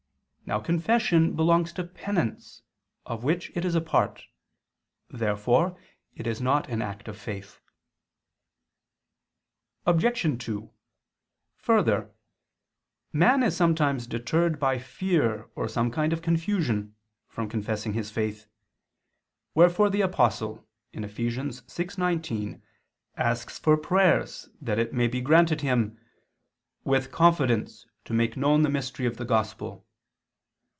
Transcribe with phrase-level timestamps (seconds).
[0.43, 2.61] Now confession belongs to penance
[3.05, 4.25] of which it is a part.
[5.09, 5.79] Therefore
[6.13, 7.61] it is not an act of faith.
[9.85, 10.23] Obj.
[10.43, 10.69] 2:
[11.55, 12.11] Further,
[13.13, 16.95] man is sometimes deterred by fear or some kind of confusion,
[17.29, 18.45] from confessing his faith:
[19.55, 21.15] wherefore the Apostle (Eph.
[21.15, 22.61] 6:19)
[23.15, 25.97] asks for prayers that it may be granted him
[26.83, 29.87] "with confidence, to make known the mystery of the gospel."